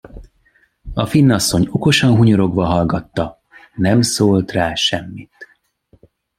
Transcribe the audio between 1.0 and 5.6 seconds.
finn asszony okosan hunyorogva hallgatta, nem szólt rá semmit.